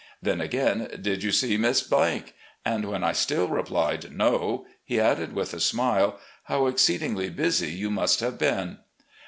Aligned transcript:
Then 0.19 0.41
again, 0.41 0.89
'Did 0.99 1.21
you 1.21 1.31
see 1.31 1.57
Miss?' 1.57 1.87
and 2.65 2.85
when 2.89 3.03
I 3.03 3.11
still 3.13 3.47
replied 3.47 4.11
'No,' 4.11 4.65
he 4.83 4.99
added, 4.99 5.33
with 5.33 5.53
a 5.53 5.59
smile, 5.59 6.19
'How 6.45 6.65
exceedingly 6.65 7.29
busy 7.29 7.69
you 7.69 7.91
must 7.91 8.19
have 8.19 8.39
been. 8.39 8.79